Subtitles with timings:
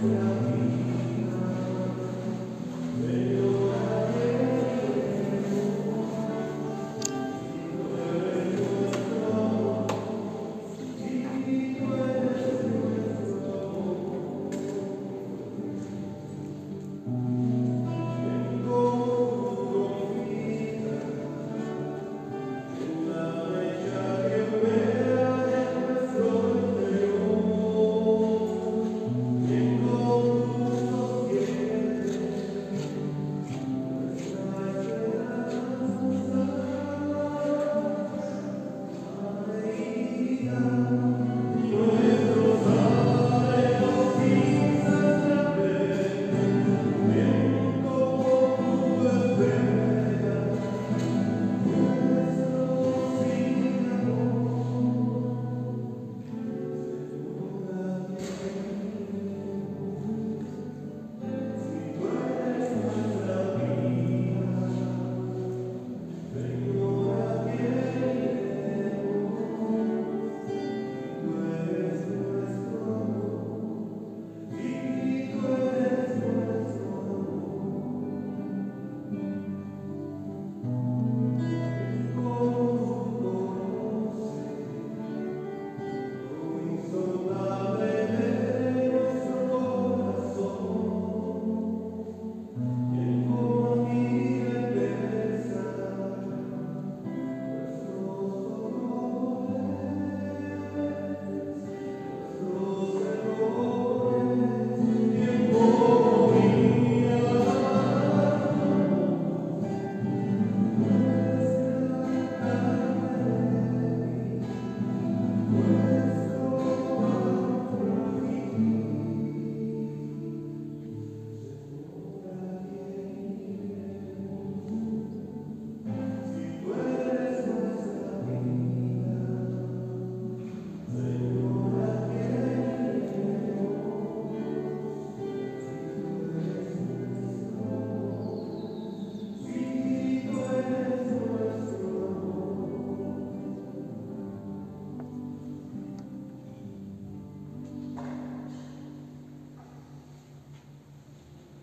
[0.00, 0.47] Yeah.